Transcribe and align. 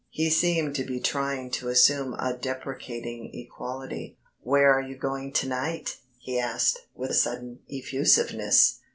He 0.09 0.31
seemed 0.31 0.73
to 0.77 0.83
be 0.83 0.99
trying 0.99 1.51
to 1.51 1.67
assume 1.69 2.15
a 2.17 2.35
deprecating 2.35 3.29
equality. 3.35 4.17
"Where 4.41 4.73
are 4.73 4.81
you 4.81 4.97
going 4.97 5.31
to 5.33 5.47
night?" 5.47 5.97
he 6.17 6.39
asked, 6.39 6.79
with 6.95 7.15
sudden 7.15 7.59
effusiveness. 7.69 8.79